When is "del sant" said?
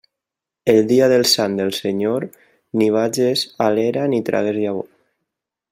1.11-1.57